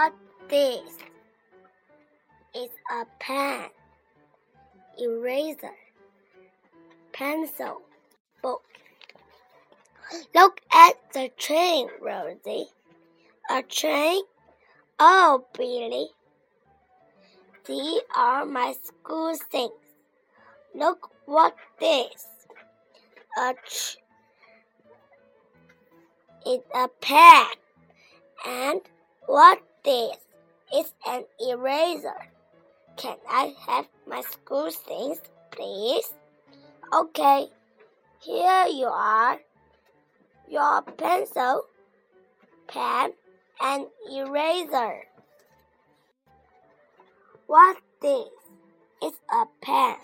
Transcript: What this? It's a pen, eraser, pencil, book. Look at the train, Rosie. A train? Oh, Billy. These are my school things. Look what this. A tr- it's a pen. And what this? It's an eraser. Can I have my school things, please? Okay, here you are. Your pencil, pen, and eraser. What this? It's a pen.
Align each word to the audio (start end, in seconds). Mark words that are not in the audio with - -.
What 0.00 0.14
this? 0.48 0.96
It's 2.54 2.74
a 2.90 3.04
pen, 3.18 3.68
eraser, 4.98 5.76
pencil, 7.12 7.82
book. 8.42 8.62
Look 10.34 10.62
at 10.72 10.94
the 11.12 11.30
train, 11.36 11.88
Rosie. 12.00 12.68
A 13.50 13.62
train? 13.62 14.22
Oh, 14.98 15.44
Billy. 15.52 16.08
These 17.66 18.00
are 18.16 18.46
my 18.46 18.74
school 18.82 19.36
things. 19.52 19.84
Look 20.74 21.10
what 21.26 21.54
this. 21.78 22.26
A 23.36 23.52
tr- 23.52 23.98
it's 26.46 26.66
a 26.74 26.88
pen. 27.02 27.44
And 28.46 28.80
what 29.26 29.60
this? 29.84 30.16
It's 30.72 30.94
an 31.06 31.24
eraser. 31.40 32.28
Can 32.96 33.16
I 33.28 33.54
have 33.66 33.86
my 34.06 34.22
school 34.22 34.70
things, 34.70 35.20
please? 35.50 36.12
Okay, 36.92 37.48
here 38.20 38.66
you 38.66 38.86
are. 38.86 39.38
Your 40.48 40.82
pencil, 40.82 41.62
pen, 42.66 43.12
and 43.62 43.86
eraser. 44.12 45.04
What 47.46 47.76
this? 48.02 48.28
It's 49.00 49.20
a 49.32 49.44
pen. 49.62 49.99